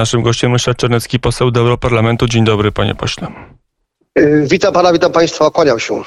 [0.00, 2.26] Naszym gościem Ryszard Czernecki, poseł do Europarlamentu.
[2.26, 3.28] Dzień dobry, panie pośle.
[4.44, 6.02] Witam pana, witam państwa, kłaniam się.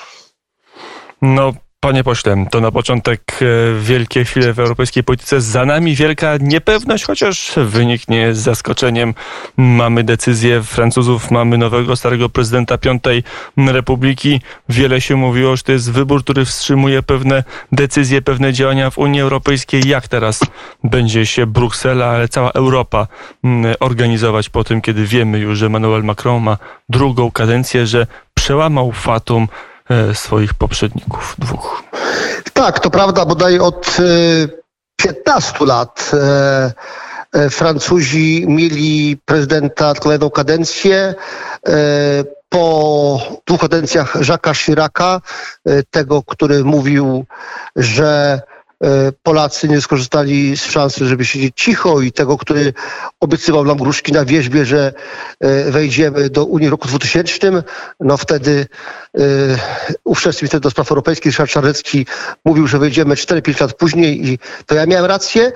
[1.21, 3.45] No, panie pośle, to na początek e,
[3.79, 5.41] wielkie chwile w europejskiej polityce.
[5.41, 9.13] Za nami wielka niepewność, chociaż wynik nie jest zaskoczeniem.
[9.57, 13.23] Mamy decyzję Francuzów, mamy nowego, starego prezydenta Piątej
[13.57, 14.41] Republiki.
[14.69, 19.21] Wiele się mówiło, że to jest wybór, który wstrzymuje pewne decyzje, pewne działania w Unii
[19.21, 19.87] Europejskiej.
[19.87, 20.39] Jak teraz
[20.83, 23.07] będzie się Bruksela, ale cała Europa
[23.43, 26.57] mm, organizować po tym, kiedy wiemy już, że Emmanuel Macron ma
[26.89, 29.47] drugą kadencję, że przełamał fatum
[30.13, 31.83] swoich poprzedników, dwóch.
[32.53, 34.63] Tak, to prawda, bodaj od y,
[34.95, 36.71] 15 lat e,
[37.33, 41.15] e, Francuzi mieli prezydenta tylko jedną kadencję.
[41.67, 45.21] E, Po dwóch kadencjach Jacques'a Chiraca,
[45.65, 47.25] e, tego, który mówił,
[47.75, 48.52] że e,
[49.23, 52.73] Polacy nie skorzystali z szansy, żeby siedzieć cicho i tego, który
[53.19, 54.93] obiecywał nam gruszki na wierzbie, że
[55.39, 57.63] e, wejdziemy do Unii w roku 2000.
[57.99, 58.65] No wtedy
[59.17, 59.21] e,
[60.03, 62.05] ówczesny minister do spraw europejskich Ryszard Czarnecki
[62.45, 65.51] mówił, że wejdziemy 4-5 lat później i to ja miałem rację.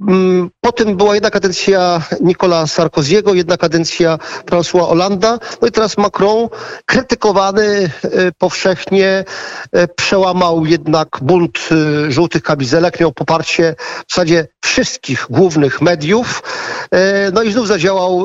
[0.00, 4.18] Mm, Potem była jedna kadencja Nicola Sarkoziego, jedna kadencja
[4.50, 6.48] François Hollanda, no i teraz Macron,
[6.86, 9.24] krytykowany e, powszechnie,
[9.72, 13.74] e, przełamał jednak bunt e, żółtych kamizelek, miał poparcie
[14.08, 16.42] w zasadzie wszystkich głównych mediów,
[17.32, 18.24] no i znów zadziałał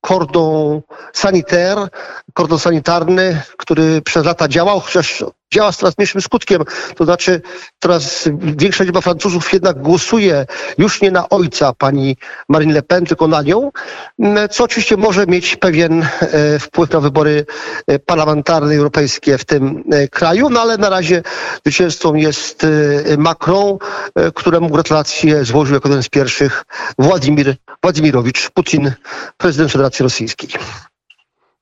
[0.00, 0.80] kordon
[1.12, 1.88] sanitaire,
[2.34, 6.64] kordon sanitarny, który przez lata działał, chociaż działa z coraz mniejszym skutkiem.
[6.96, 7.42] To znaczy
[7.80, 10.46] coraz większa liczba Francuzów jednak głosuje
[10.78, 12.16] już nie na ojca pani
[12.48, 13.70] Marine Le Pen, tylko na nią,
[14.50, 17.46] co oczywiście może mieć pewien e, wpływ na wybory
[17.86, 21.22] e, parlamentarne europejskie w tym e, kraju, no ale na razie
[21.62, 22.66] zwycięzcą jest
[23.18, 23.78] Macron,
[24.34, 26.64] któremu gratulacje złożył jako jeden z pierwszych
[26.98, 28.92] Władimir Władimirowicz Putin,
[29.36, 30.50] prezydent Federacji Rosyjskiej.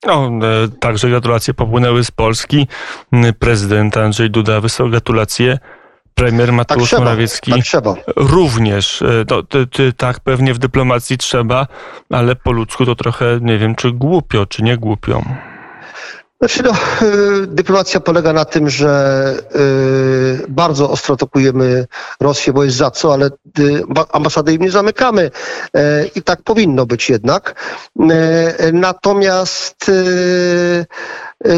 [0.07, 0.31] No,
[0.65, 2.67] e, także gratulacje popłynęły z Polski.
[3.13, 5.59] M, Prezydent Andrzej Duda wysłał gratulacje.
[6.15, 7.95] Premier Tak Mateusz trzeba, Morawiecki tak trzeba.
[8.17, 9.03] również.
[9.03, 11.67] E, To, ty, ty, tak, pewnie w dyplomacji trzeba,
[12.11, 15.23] ale po ludzku to trochę nie wiem, czy głupio, czy nie głupio.
[16.41, 16.73] Znaczy no,
[17.43, 21.87] y, dyplomacja polega na tym, że y, bardzo ostro atakujemy
[22.21, 23.27] Rosję, bo jest za co, ale
[23.59, 25.31] y, ba- ambasady im nie zamykamy
[25.75, 27.55] e, i tak powinno być jednak.
[28.11, 29.91] E, Natomiast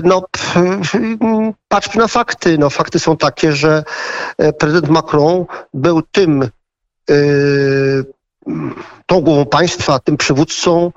[0.04, 0.22] no,
[1.68, 2.58] patrzmy na fakty.
[2.58, 3.84] No, fakty są takie, że
[4.38, 6.48] e, prezydent Macron był tym
[9.06, 10.92] tą głową państwa, tym przywódcą,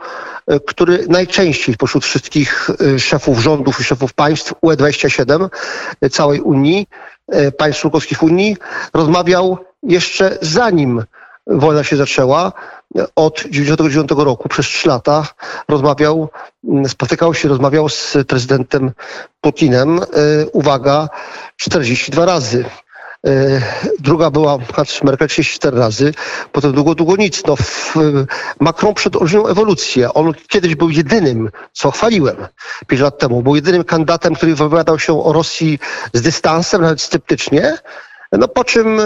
[0.68, 5.50] który najczęściej pośród wszystkich e, szefów rządów i szefów państw UE27
[6.02, 6.88] e, całej Unii,
[7.28, 8.58] e, państw członkowskich Unii,
[8.94, 11.04] rozmawiał jeszcze zanim
[11.48, 12.52] wojna się zaczęła.
[12.98, 15.28] E, Od 1999 roku przez trzy lata
[15.70, 16.30] rozmawiał,
[16.70, 18.92] m, spotykał się, rozmawiał z prezydentem
[19.42, 20.00] Putinem.
[20.00, 20.04] e,
[20.54, 21.10] Uwaga,
[21.58, 22.66] 42 razy.
[23.28, 23.62] E,
[24.00, 26.14] Druga była Hans Merkel 34 razy,
[26.52, 27.44] potem długo, długo nic.
[27.48, 27.56] No,
[28.60, 30.14] Macron przed olbrzymią ewolucję.
[30.14, 32.36] On kiedyś był jedynym, co chwaliłem
[32.88, 35.80] pięć lat temu, był jedynym kandydatem, który wypowiadał się o Rosji
[36.14, 37.78] z dystansem, nawet sceptycznie.
[38.32, 39.02] No po czym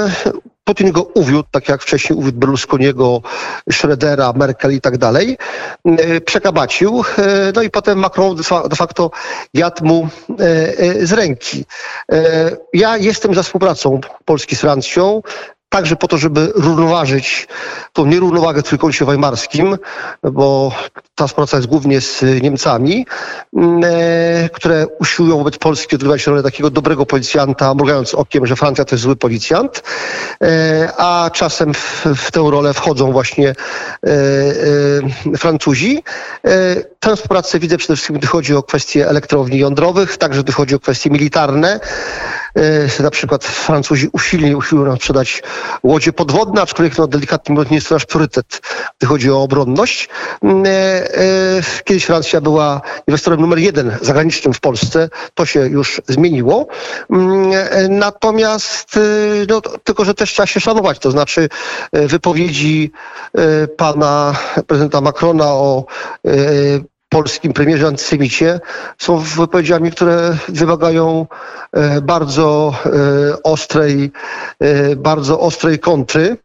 [0.68, 3.22] Putin go uwiódł, tak jak wcześniej uwiódł Berlusconiego,
[3.72, 5.38] Schrödera, Merkel i tak dalej.
[5.86, 7.04] E, Przekabacił.
[7.18, 9.12] e, No i potem Macron de fa- de facto
[9.54, 10.08] jadł mu
[10.40, 11.66] e, z ręki.
[12.74, 15.22] Ja jestem za współpracą Polski z Francją,
[15.70, 17.48] także po to, żeby równoważyć
[17.94, 19.78] tą nierównowagę w Trójkącie Weimarskim,
[20.24, 20.72] bo
[21.16, 23.06] ta współpraca jest głównie z Niemcami,
[23.58, 28.86] m, e, które usiłują wobec Polski odgrywać rolę takiego dobrego policjanta, mrugając okiem, że Francja
[28.86, 29.84] to jest zły policjant,
[30.42, 36.04] e, a czasem w, w tę rolę wchodzą właśnie e, Francuzi.
[37.00, 40.80] Tę współpracę widzę przede wszystkim, gdy chodzi o kwestie elektrowni jądrowych, także gdy chodzi o
[40.80, 41.80] kwestie militarne.
[42.57, 45.44] E, Na przykład Francuzi usilnie usiłują nam sprzedać
[45.84, 48.62] łodzie podwodne, aczkolwiek no, delikatnie mówiąc nie jest to nasz priorytet,
[48.97, 50.09] gdy chodzi o obronność.
[50.44, 55.09] Mm, e, e, Kiedyś Francja była inwestorem numer jeden zagranicznym w Polsce.
[55.33, 56.68] To się już zmieniło.
[57.09, 57.51] Mm,
[57.89, 59.00] Natomiast,
[59.50, 61.00] no, tylko że też trzeba się szanować.
[61.00, 61.50] To znaczy
[61.94, 62.92] wypowiedzi
[63.77, 64.36] pana
[64.68, 65.86] prezydenta Macrona o
[67.09, 68.59] polskim premierze antysemicie
[68.98, 71.27] są wypowiedziami, które wymagają
[71.74, 72.89] e, bardzo e,
[73.44, 74.12] ostrej,
[74.59, 76.38] e, bardzo ostrej kontry.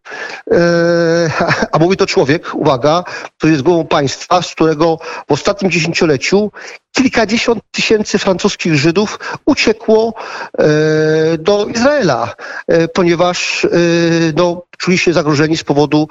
[1.73, 3.05] A mówi to człowiek, uwaga,
[3.39, 4.99] który jest głową państwa, z którego
[5.29, 6.51] w ostatnim dziesięcioleciu
[6.93, 10.15] kilkadziesiąt tysięcy francuskich Żydów uciekło
[11.39, 12.35] do Izraela,
[12.95, 13.67] ponieważ
[14.37, 16.09] no, czuli się zagrożeni z powodu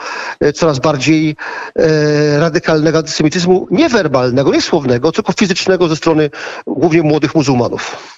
[0.55, 1.35] coraz bardziej
[2.39, 6.29] radykalnego antysemityzmu, nie werbalnego, nie słownego, tylko fizycznego ze strony
[6.67, 8.10] głównie młodych muzułmanów.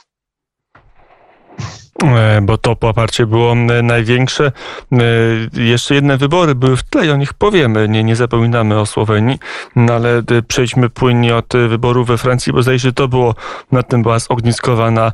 [2.01, 4.51] E, bo to poparcie było największe.
[4.91, 4.97] E,
[5.53, 7.89] jeszcze jedne wybory były w tle i o nich powiemy.
[7.89, 9.39] Nie, nie zapominamy o Słowenii,
[9.75, 13.35] no ale e, przejdźmy płynnie od wyborów we Francji, bo zdaje się, że to było,
[13.71, 15.11] nad tym była zogniskowana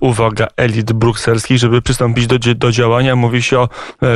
[0.00, 3.16] uwaga elit brukselskich, żeby przystąpić do, do działania.
[3.16, 3.68] Mówi się o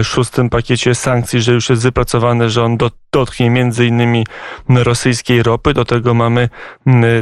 [0.03, 2.79] szóstym pakiecie sankcji, że już jest wypracowany, że on
[3.13, 4.27] dotknie między innymi
[4.69, 5.75] rosyjskiej ropy.
[5.75, 6.49] Do tego mamy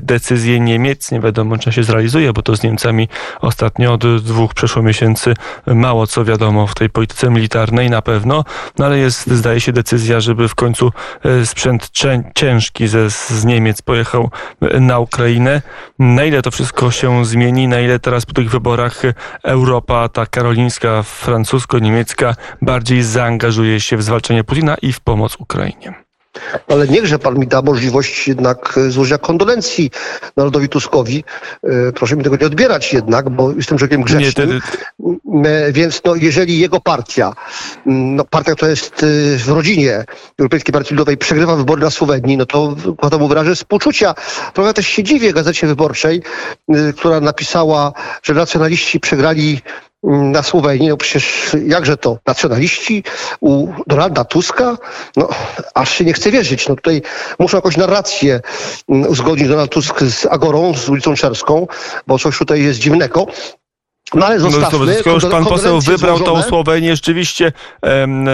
[0.02, 1.12] decyzję Niemiec.
[1.12, 3.08] Nie wiadomo, czy się zrealizuje, bo to z Niemcami
[3.40, 5.34] ostatnio od dwóch przeszło miesięcy
[5.66, 8.44] mało co wiadomo w tej polityce militarnej na pewno,
[8.78, 10.92] no ale jest, zdaje się, decyzja, żeby w końcu
[11.24, 11.90] e, sprzęt
[12.34, 14.30] ciężki ze, z Niemiec pojechał
[14.60, 15.62] e, na Ukrainę.
[15.98, 19.02] Na ile to wszystko się zmieni, na ile teraz po tych wyborach
[19.42, 26.11] Europa, ta karolińska, francusko-niemiecka bardziej zaangażuje się w zwalczanie Putina i w pomoc Ukrainie?
[26.68, 29.90] Ale niechże pan mi da możliwość jednak e, złożenia kondolencji
[30.36, 31.24] narodowi Tuskowi.
[31.64, 34.60] E, proszę mi tego nie odbierać jednak, bo jestem człowiekiem grzecznym.
[35.24, 37.32] Nie, e, Więc no, jeżeli jego partia,
[37.86, 39.06] no, partia, która jest
[39.36, 40.04] w rodzinie
[40.38, 44.14] Europejskiej Partii Ludowej, przegrywa wybory na Słowenii, no to kładę mu wyrażę współczucia.
[44.54, 46.22] Trochę też się dziwię Gazecie Wyborczej,
[46.96, 47.92] która napisała,
[48.22, 49.62] że nacjonaliści przegrali
[50.02, 53.04] na Słowenii, no przecież jakże to, nacjonaliści
[53.40, 54.78] u Donalda Tuska?
[55.16, 55.28] No,
[55.74, 56.68] aż się nie chce wierzyć.
[56.68, 57.02] No tutaj
[57.38, 58.40] muszą jakąś narrację
[58.88, 61.66] mm, uzgodnić Donald Tusk z Agorą, z ulicą Czerską,
[62.06, 63.26] bo coś tutaj jest dziwnego.
[64.14, 64.86] No ale zostawmy.
[64.86, 66.42] No, skoro już pan poseł wybrał złożone.
[66.42, 67.52] tą Słowenię, rzeczywiście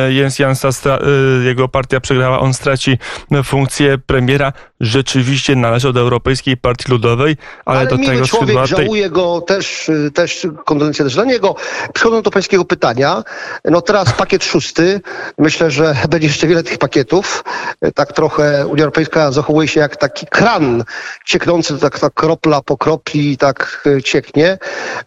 [0.08, 2.98] Jens Jansa, y, jego partia przegrała, on straci
[3.44, 4.52] funkcję premiera.
[4.80, 8.66] Rzeczywiście należy do Europejskiej Partii Ludowej, ale, ale do tego człowiek skrzydła...
[8.66, 11.54] żałuje go, też, y, też kondolencje też dla niego.
[11.94, 13.22] Przechodząc do pańskiego pytania,
[13.64, 15.00] no teraz pakiet szósty.
[15.38, 17.44] Myślę, że będzie jeszcze wiele tych pakietów.
[17.94, 20.84] Tak trochę Unia Europejska zachowuje się jak taki kran
[21.24, 24.58] cieknący, tak, tak kropla po kropli tak y, cieknie.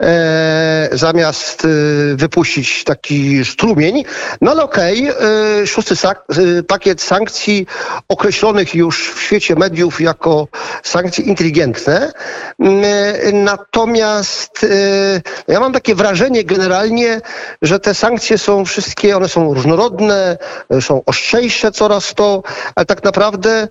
[0.02, 0.61] E
[0.92, 4.04] zamiast y, wypuścić taki strumień.
[4.42, 5.96] No ale okej, okay, szósty
[6.38, 7.66] y, pakiet sankcji
[8.08, 10.48] określonych już w świecie mediów jako
[10.84, 12.12] sankcje inteligentne.
[12.60, 17.22] Mm, natomiast y, ja mam takie wrażenie generalnie,
[17.62, 20.38] że te sankcje są wszystkie, one są różnorodne,
[20.82, 22.44] są ostrzejsze coraz to,
[22.76, 23.68] ale tak naprawdę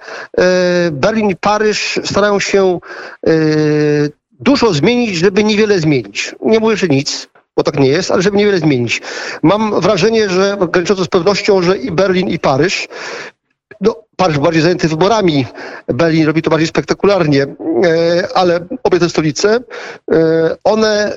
[0.93, 2.79] Berlin i Paryż starają się
[4.41, 6.35] dużo zmienić, żeby niewiele zmienić.
[6.41, 9.03] Nie mówię, że nic, bo tak nie jest, ale żeby niewiele zmienić.
[9.43, 12.89] Mam wrażenie, że graniczące z pewnością, że i Berlin, i Paryż
[13.81, 15.47] no, Paryż bardziej zajęty wyborami,
[15.89, 19.61] Berlin robi to bardziej spektakularnie, e, ale obie te stolice,
[20.13, 21.17] e, one e,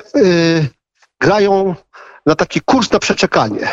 [1.20, 1.76] grają
[2.26, 3.68] na taki kurs na przeczekanie.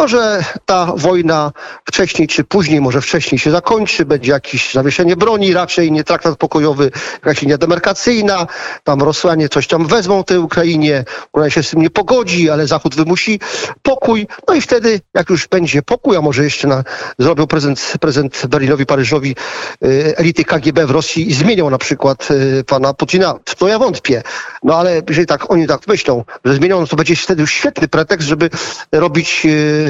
[0.00, 1.52] Może ta wojna
[1.84, 6.90] wcześniej czy później, może wcześniej się zakończy, będzie jakieś zawieszenie broni, raczej nie traktat pokojowy,
[7.14, 8.46] jakaś linia demarkacyjna,
[8.84, 12.94] tam Rosjanie coś tam wezmą tej Ukrainie, Ukraina się z tym nie pogodzi, ale Zachód
[12.94, 13.40] wymusi
[13.82, 16.84] pokój, no i wtedy, jak już będzie pokój, a może jeszcze na,
[17.18, 19.36] zrobią prezent, prezent Berlinowi, Paryżowi
[19.84, 24.22] y, elity KGB w Rosji i zmienią na przykład y, pana Putina, to ja wątpię.
[24.62, 28.28] No ale jeżeli tak oni tak myślą, że zmienią, no to będzie wtedy świetny pretekst,
[28.28, 28.50] żeby
[28.92, 29.46] robić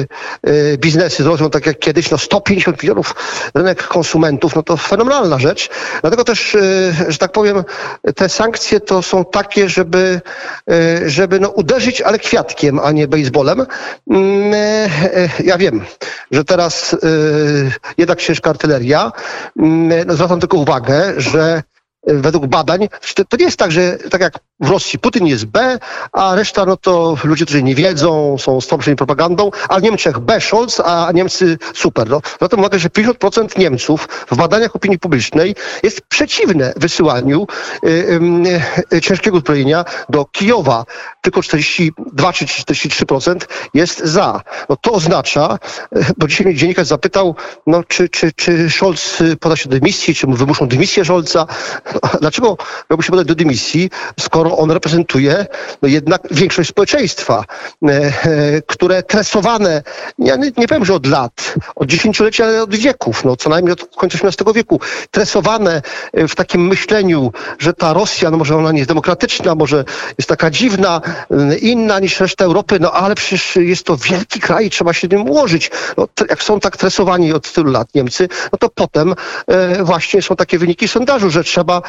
[0.77, 3.15] biznesy zrobią tak jak kiedyś, no 150 milionów
[3.53, 5.69] rynek konsumentów, no to fenomenalna rzecz.
[6.01, 7.63] Dlatego też, y, że tak powiem,
[8.15, 10.21] te sankcje to są takie, żeby,
[10.71, 13.65] y, żeby no uderzyć, ale kwiatkiem, a nie baseballem.
[14.09, 14.53] Mm,
[15.43, 15.85] ja wiem,
[16.31, 16.95] że teraz
[17.97, 19.11] jednak ciężka artyleria.
[19.59, 21.63] Mm, no, zwracam tylko uwagę, że
[22.03, 22.89] według badań,
[23.29, 25.79] to nie jest tak, że tak jak w Rosji Putin jest B,
[26.11, 30.41] a reszta no to ludzie, którzy nie wiedzą, są stąprzeni propagandą, a w Niemczech B
[30.41, 32.09] Scholz, a Niemcy super.
[32.09, 32.21] No.
[32.41, 37.47] Zatem uwaga, że 50% Niemców w badaniach opinii publicznej jest przeciwne wysyłaniu
[37.83, 40.85] y, y, y, ciężkiego uzbrojenia do Kijowa.
[41.21, 44.41] Tylko 42 czy 43% jest za.
[44.69, 45.59] No to oznacza,
[45.97, 47.35] y, bo dzisiaj mnie dziennikarz zapytał,
[47.67, 51.47] no czy, czy, czy Scholz poda się do dymisji, czy mu wymuszą dymisję Scholza.
[51.93, 52.57] No, dlaczego
[52.89, 53.89] miałby się podać do dymisji,
[54.19, 55.45] skoro on reprezentuje
[55.81, 57.43] no jednak większość społeczeństwa,
[58.67, 59.83] które tresowane,
[60.19, 63.73] ja nie, nie powiem, że od lat, od dziesięciolecia, ale od wieków, no co najmniej
[63.73, 64.79] od końca XVIII wieku,
[65.11, 65.81] tresowane
[66.13, 69.85] w takim myśleniu, że ta Rosja, no może ona nie jest demokratyczna, może
[70.17, 71.01] jest taka dziwna,
[71.61, 75.71] inna niż reszta Europy, no ale przecież jest to wielki kraj, trzeba się tym ułożyć.
[75.97, 79.15] No, jak są tak tresowani od tylu lat Niemcy, no to potem
[79.47, 81.81] e, właśnie są takie wyniki sondażu, że trzeba,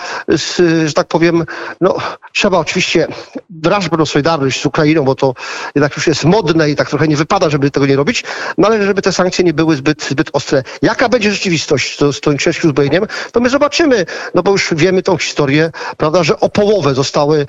[0.86, 1.44] że tak powiem,
[1.80, 1.96] no
[2.32, 3.06] trzeba oczywiście
[3.50, 5.34] wyrażać pewną solidarność z Ukrainą, bo to
[5.74, 8.24] jednak już jest modne i tak trochę nie wypada, żeby tego nie robić,
[8.58, 10.62] no ale żeby te sankcje nie były zbyt, zbyt ostre.
[10.82, 15.18] Jaka będzie rzeczywistość z, z tym uzbrojeniem, to my zobaczymy, no bo już wiemy tą
[15.18, 17.46] historię, prawda, że o połowę zostały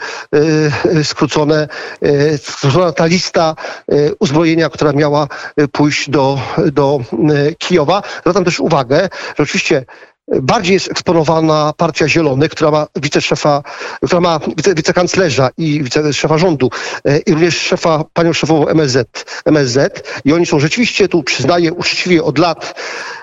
[0.85, 1.67] y, skrócone,
[2.03, 3.55] y, skrócona ta lista
[3.93, 5.27] y, uzbrojenia, która miała
[5.71, 6.39] pójść do,
[6.71, 6.99] do
[7.57, 8.03] Kijowa.
[8.21, 9.85] Zwracam też uwagę, że oczywiście
[10.27, 13.63] bardziej jest eksponowana partia Zielonych, która ma wiceszefa,
[14.05, 16.69] która ma wice, wicekanclerza i wiceszefa rządu
[17.25, 22.37] i również szefa, panią szefową MSZ, MSZ i oni są rzeczywiście tu, przyznaję uczciwie od
[22.37, 22.73] lat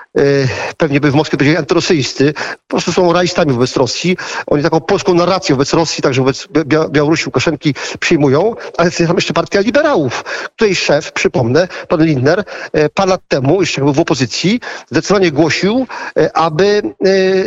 [0.77, 4.17] pewnie by w Moskwie powiedzieli antyrosyjscy, po prostu są rajstami wobec Rosji.
[4.47, 6.47] Oni taką polską narrację wobec Rosji, także wobec
[6.89, 10.23] Białorusi, Łukaszenki przyjmują, ale jest tam jeszcze partia liberałów,
[10.55, 14.59] której szef, przypomnę, pan Lindner, e, parę lat temu, jeszcze był w opozycji,
[14.91, 15.87] zdecydowanie głosił,
[16.17, 16.81] e, aby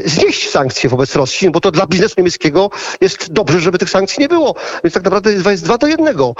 [0.04, 4.28] znieść sankcje wobec Rosji, bo to dla biznesu niemieckiego jest dobrze, żeby tych sankcji nie
[4.28, 4.54] było.
[4.84, 6.34] Więc tak naprawdę jest dwa do jednego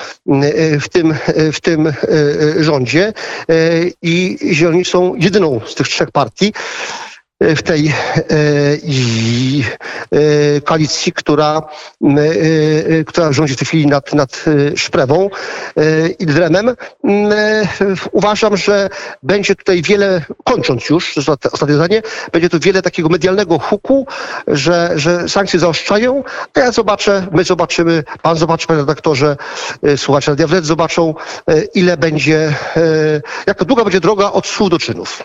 [0.80, 1.14] w tym,
[1.52, 1.92] w tym
[2.60, 3.12] rządzie
[4.02, 6.52] i Zieloni są jedyną z tych trzech partii
[7.40, 7.92] e, w tej e,
[10.12, 11.62] e, koalicji, która,
[13.06, 14.44] która rządzi w tej chwili nad, nad
[14.76, 15.30] Szprewą
[16.18, 16.76] i Dremem.
[18.12, 18.90] Uważam, że
[19.22, 21.18] będzie tutaj wiele, kończąc już,
[21.52, 22.02] ostatnie zdanie,
[22.32, 24.06] będzie tu wiele takiego medialnego huku,
[24.46, 29.36] że, że sankcje zaostrzają, a ja zobaczę, my zobaczymy, pan zobaczy, panie redaktorze,
[29.96, 31.14] słuchacze Radia Wnet zobaczą,
[31.74, 32.54] ile będzie,
[33.46, 35.22] jak długa będzie droga od słów do czynów.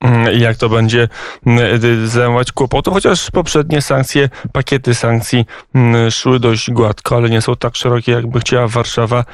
[0.00, 1.08] Mm, jak to będzie
[1.46, 7.42] mm, y, zajmować kłopotu, chociaż poprzednie sankcje, pakiety sankcji mm, szły dość gładko, ale nie
[7.42, 9.24] są tak szerokie, jakby chciała Warszawa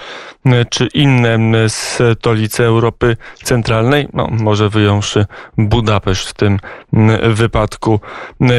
[0.70, 1.38] czy inne
[1.68, 5.26] stolice Europy Centralnej, no, może wyjąwszy
[5.58, 6.58] Budapeszt w tym
[7.22, 8.00] wypadku.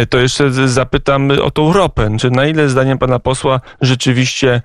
[0.10, 2.17] To jeszcze zapytam o tą ropę.
[2.19, 4.62] Czy na ile zdaniem pana posła rzeczywiście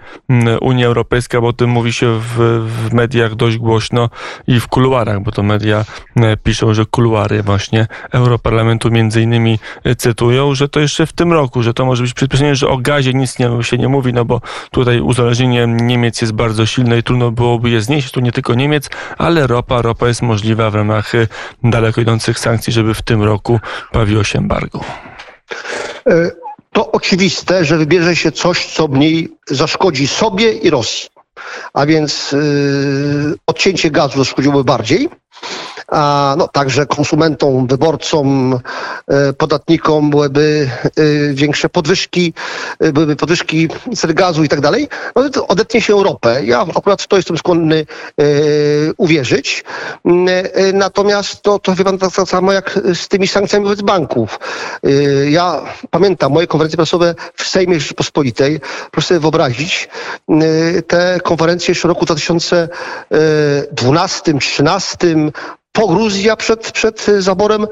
[0.61, 4.11] Unia Europejska, bo o tym mówi się w, w mediach dość głośno
[4.47, 5.85] i w kuluarach, bo to media
[6.43, 11.63] piszą, że kuluary właśnie Europarlamentu między innymi e, cytują, że to jeszcze w tym roku,
[11.63, 14.41] że to może być przyspieszenie, że o gazie nic nie, się nie mówi, no bo
[14.71, 18.91] tutaj uzależnienie Niemiec jest bardzo silne i trudno byłoby je znieść, tu nie tylko Niemiec,
[19.19, 21.27] ale ropa, ropa jest możliwa w ramach e,
[21.65, 23.61] daleko idących sankcji, żeby w tym roku
[23.93, 24.81] bawiło się embargo.
[26.07, 26.31] E,
[26.73, 31.09] to oczywiste, że wybierze się coś, co mniej zaszkodzi sobie i Rosji.
[31.75, 35.09] A więc yy, odcięcie gazu zaszkodziłoby bardziej
[35.89, 38.61] a no, także konsumentom, wyborcom,
[39.09, 40.91] e, podatnikom byłyby e,
[41.35, 42.35] większe podwyżki,
[42.81, 46.45] e, byłyby podwyżki cen gazu i tak dalej, no to odetnie się Europę.
[46.45, 47.87] Ja akurat w to jestem skłonny
[48.97, 49.65] uwierzyć.
[50.75, 54.41] Natomiast to, to chyba tak samo jak z tymi sankcjami wobec banków.
[55.29, 58.61] Ja pamiętam moje konferencje prasowe w Sejmie Rzeczypospolitej.
[58.91, 59.89] Proszę sobie wyobrazić,
[60.87, 64.99] te konferencje jeszcze w roku 2012, 2013,
[65.79, 67.67] po Gruzja przed, przed zaborem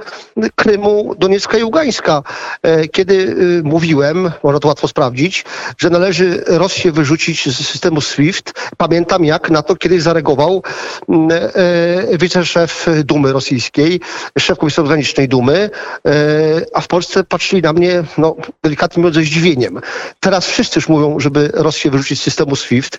[0.54, 2.22] Krymu, Doniecka i Ługańska,
[2.62, 5.44] e, kiedy y, mówiłem, można to łatwo sprawdzić,
[5.78, 8.52] że należy Rosję wyrzucić z systemu SWIFT.
[8.76, 10.62] Pamiętam, jak na to kiedyś zareagował
[11.08, 14.00] mm, e, wiceszef Dumy rosyjskiej,
[14.38, 15.70] szef Komisji Zagranicznej Dumy,
[16.06, 16.10] e,
[16.74, 19.80] a w Polsce patrzyli na mnie, no, delikatnie mówiąc, ze zdziwieniem.
[20.20, 22.98] Teraz wszyscy już mówią, żeby Rosję wyrzucić z systemu SWIFT,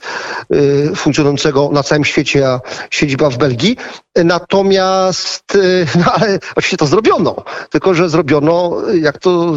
[0.95, 2.59] funkcjonującego na całym świecie, a
[2.89, 3.77] siedziba w Belgii.
[4.24, 7.36] Natomiast, y, no ale oczywiście to zrobiono,
[7.69, 9.53] tylko że zrobiono, jak to,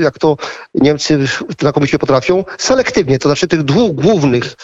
[0.00, 0.36] jak to
[0.74, 1.18] Niemcy
[1.60, 3.18] znakomicie potrafią, selektywnie.
[3.18, 4.54] To znaczy tych dwóch głównych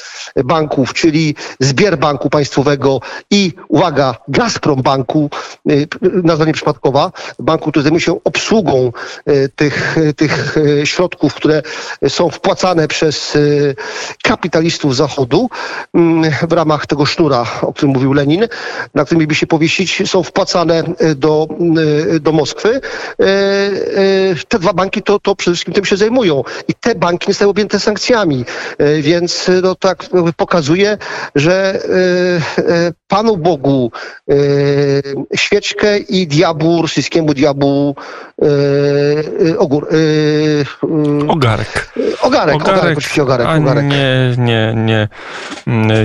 [0.45, 3.01] banków, czyli Zbierbanku Państwowego
[3.31, 5.31] i, uwaga, Gazprom Banku,
[5.71, 8.93] y, nazwa nieprzypadkowa, banku, który zajmuje się obsługą
[9.29, 11.63] y, tych, tych środków, które
[12.09, 13.39] są wpłacane przez
[14.23, 15.51] kapitalistów Zachodu
[15.95, 18.47] mm, w ramach tego sznura, o którym mówił Lenin,
[18.95, 20.83] na którym mieliby się powiesić, są wpłacane
[21.17, 21.47] do,
[22.21, 22.81] do Moskwy.
[24.49, 27.51] Te dwa banki to, to przede wszystkim tym się zajmują i te banki nie są
[27.51, 28.45] objęte sankcjami,
[29.01, 30.05] więc no, tak
[30.37, 30.99] pokazuje,
[31.35, 31.81] że
[33.09, 33.93] Panu Bogu
[35.37, 37.95] świeczkę i diabłu, rosyjskiemu diabłu
[39.59, 39.89] ogór,
[41.29, 41.93] ogarek.
[42.23, 43.47] Ogarek, ogarek, ogarek oczywiście ogarek.
[43.47, 43.85] A ogarek.
[43.85, 45.09] Nie, nie, nie,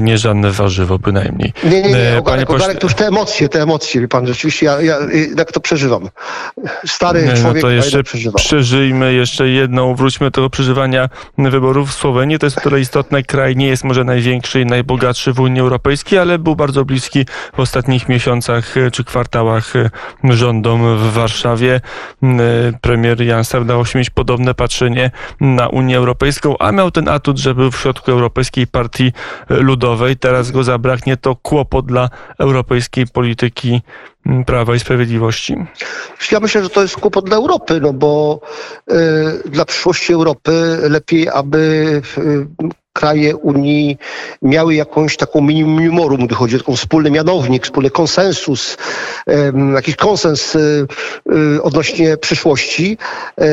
[0.01, 1.53] nie żadne warzywo bynajmniej.
[1.63, 4.65] Nie, nie, nie, ogarek, Panie ogarek to już te emocje, te emocje, wie pan, rzeczywiście
[4.65, 6.10] ja, ja jednak to przeżywam.
[6.86, 8.03] Stary nie, człowiek, no to jeszcze
[8.36, 12.39] przeżyjmy jeszcze jedną, wróćmy do tego przeżywania wyborów w Słowenii.
[12.39, 16.19] To jest o tyle istotne, kraj nie jest może największy i najbogatszy w Unii Europejskiej,
[16.19, 16.92] ale był bardzo bliski
[17.55, 19.73] w ostatnich miesiącach czy kwartałach
[20.23, 21.81] rządom w Warszawie.
[22.81, 27.38] Premier Jan Sarda udało się mieć podobne patrzenie na Unię Europejską, a miał ten atut,
[27.38, 29.12] że był w środku Europejskiej Partii
[29.50, 30.17] Ludowej.
[30.17, 31.17] Teraz go zabraknie.
[31.17, 32.09] To kłopot dla
[32.39, 33.81] europejskiej polityki
[34.25, 35.55] mm, Prawa i Sprawiedliwości?
[36.31, 38.39] Ja myślę, że to jest kłopot dla Europy, no bo
[38.91, 41.57] y, dla przyszłości Europy lepiej, aby
[42.17, 43.97] y, kraje Unii
[44.41, 48.77] miały jakąś taką minimum, gdy chodzi o taką wspólny mianownik, wspólny konsensus,
[49.75, 50.88] jakiś konsens y,
[51.55, 52.97] y, odnośnie przyszłości.
[53.38, 53.45] E,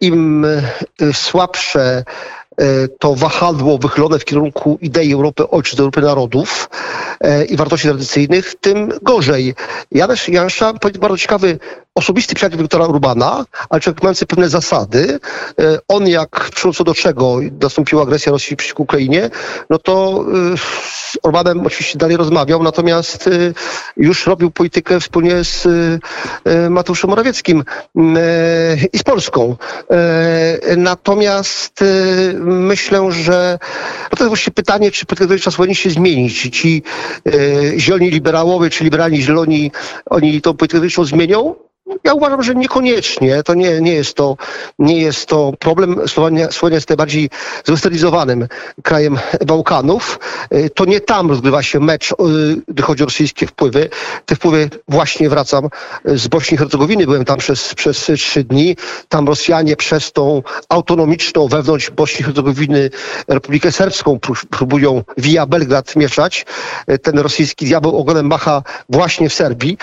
[0.00, 0.46] Im
[1.12, 2.04] słabsze
[2.47, 2.47] E,
[2.98, 6.70] to wahadło wychylone w kierunku idei Europy ojczyzn, Europy narodów
[7.20, 9.54] e, i wartości tradycyjnych, tym gorzej.
[9.90, 11.58] Janusz Jansza powiedział bardzo ciekawy,
[11.94, 15.18] osobisty przyjaciel Wiktora Urbana, ale człowiek mający pewne zasady.
[15.60, 19.30] E, on jak przyszło co do czego nastąpiła agresja Rosji przeciwko Ukrainie,
[19.70, 20.24] no to
[20.56, 23.30] z Orbanem oczywiście dalej rozmawiał, natomiast
[23.96, 25.66] już robił politykę wspólnie z
[26.70, 27.64] Mateuszem Morawieckim
[28.92, 29.56] i z Polską.
[30.76, 31.84] Natomiast
[32.48, 33.58] myślę, że
[34.02, 35.06] no to jest właśnie pytanie, czy
[35.40, 36.40] czas powinien się zmienić.
[36.42, 36.82] Ci
[37.26, 37.30] e,
[37.78, 39.70] zieloni liberałowie, czy liberalni zieloni,
[40.06, 41.67] oni tą politykę zmienią?
[42.04, 43.42] Ja uważam, że niekoniecznie.
[43.42, 44.36] To nie, nie, jest, to,
[44.78, 46.08] nie jest to problem.
[46.08, 47.30] Słowenia, Słowenia jest najbardziej
[47.64, 48.48] zwestylizowanym
[48.82, 50.18] krajem Bałkanów.
[50.54, 52.14] Y, to nie tam rozgrywa się mecz, y,
[52.68, 53.88] gdy chodzi o rosyjskie wpływy.
[54.26, 55.68] Te wpływy właśnie wracam
[56.04, 57.06] z Bośni i Hercegowiny.
[57.06, 58.76] Byłem tam przez, przez trzy dni.
[59.08, 62.90] Tam Rosjanie przez tą autonomiczną wewnątrz Bośni i Hercegowiny
[63.28, 64.18] Republikę Serbską
[64.50, 66.46] próbują via Belgrad mieszać.
[66.90, 69.78] Y, ten rosyjski diabeł ogonem macha właśnie w Serbii.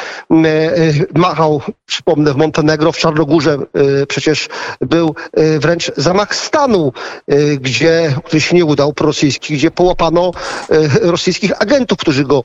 [1.15, 1.62] Machał
[1.95, 3.57] przypomnę, w Montenegro, w Czarnogórze
[4.01, 4.47] y, przecież
[4.81, 6.93] był y, wręcz zamach stanu,
[7.31, 10.31] y, gdzie, który się nie udał, prorosyjski, gdzie połapano
[11.01, 12.43] rosyjskich agentów, którzy go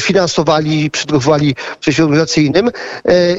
[0.00, 2.70] finansowali, przygotowywali w sensie organizacyjnym.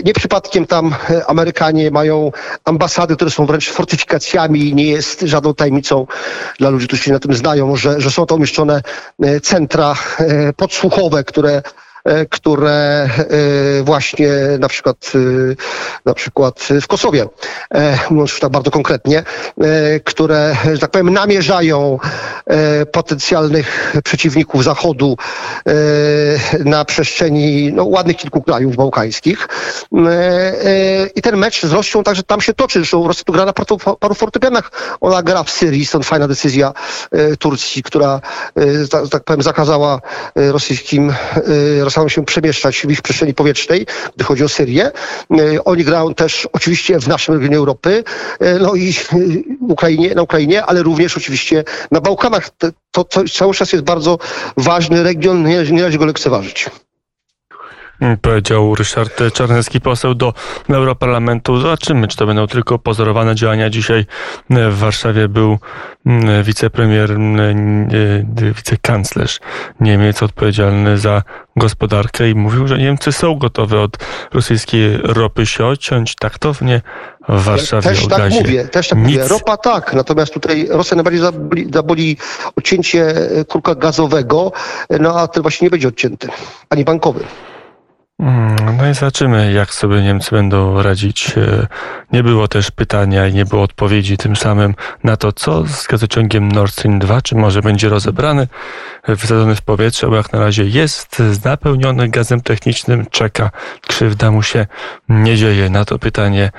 [0.06, 0.96] Nie przypadkiem tam
[1.28, 2.32] Amerykanie mają
[2.66, 6.08] ambasady, które są wręcz fortyfikacjami i nie jest żadną tajemnicą
[6.60, 8.82] dla ludzi, którzy się na tym znają, że, że są to umieszczone
[9.44, 9.96] centra
[10.58, 11.62] podsłuchowe, które
[12.30, 13.10] które
[13.80, 14.30] e, właśnie
[14.60, 15.20] na przykład, e,
[16.06, 17.26] na przykład w Kosowie,
[18.10, 19.24] mówiąc tak bardzo konkretnie,
[20.04, 22.00] które, że tak powiem, namierzają
[22.92, 25.18] potencjalnych przeciwników Zachodu
[26.66, 29.48] na przestrzeni no, ładnych kilku krajów bałkańskich.
[31.16, 32.80] I ten mecz z Rosją także tam się toczy.
[32.80, 34.72] Zresztą Rosja tu gra na paru, paru fortepianach.
[35.02, 36.74] Ona gra w Syrii, stąd fajna decyzja
[37.40, 38.22] Turcji, która,
[39.12, 40.00] tak, powiem, zakazała
[40.36, 41.14] rosyjskim
[41.94, 44.92] staną się przemieszczać w ich przestrzeni powietrznej, gdy chodzi o Syrię.
[45.32, 48.04] E, oni grają też oczywiście w naszym regionie Europy,
[48.40, 48.94] e, no i
[49.62, 52.50] Ukrainie, na Ukrainie, ale również oczywiście na Bałkanach.
[52.92, 54.18] To, to cały czas jest bardzo
[54.58, 56.70] ważny region, nie, nie należy go lekceważyć
[58.22, 60.34] powiedział Ryszard Czarnecki, poseł do
[60.70, 61.58] Europarlamentu.
[61.58, 63.70] Zobaczymy, czy to będą tylko pozorowane działania.
[63.70, 64.06] Dzisiaj
[64.50, 65.58] w Warszawie był
[66.06, 67.90] mm, wicepremier, mm,
[68.56, 69.40] wicekanclerz
[69.80, 71.24] Niemiec odpowiedzialny za
[71.56, 73.98] gospodarkę i mówił, że Niemcy są gotowe od
[74.34, 76.82] rosyjskiej ropy się odciąć taktownie
[77.30, 79.08] w Warszawie Też tak mówię, też tak Nic.
[79.08, 79.28] mówię.
[79.28, 82.18] Ropa tak, natomiast tutaj Rosja najbardziej zaboli, zaboli
[82.56, 83.14] odcięcie
[83.48, 84.52] kurka gazowego,
[85.00, 86.28] no a ten właśnie nie będzie odcięty,
[86.70, 87.24] ani bankowy.
[88.24, 91.38] Mm, no i zobaczymy, jak sobie Niemcy będą radzić.
[91.38, 91.68] E,
[92.12, 96.52] nie było też pytania i nie było odpowiedzi tym samym na to, co z gazociągiem
[96.52, 98.48] Nord Stream 2, czy może będzie rozebrany,
[99.04, 103.52] e, wysadzony w powietrze, bo jak na razie jest napełniony gazem technicznym, czeka,
[103.88, 104.68] krzywda mu się
[105.10, 105.70] nie dzieje.
[105.70, 106.52] Na to pytanie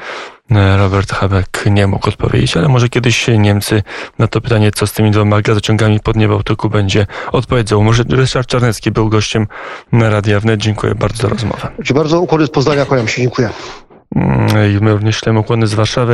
[0.50, 3.82] Robert Habeck nie mógł odpowiedzieć, ale może kiedyś Niemcy
[4.18, 7.82] na to pytanie, co z tymi dwoma gazociągami pod Niebałtyku będzie odpowiedział.
[7.82, 9.46] Może Ryszard Czarnecki był gościem
[9.92, 10.60] na Radia Wnet.
[10.60, 11.68] Dziękuję bardzo za rozmowę.
[11.78, 12.20] Dziękuję bardzo.
[12.20, 13.22] Ukłony z Poznania, kłaniam się.
[13.22, 13.50] Dziękuję.
[14.16, 16.12] Mm, I my również ślemy ukłony z Warszawy.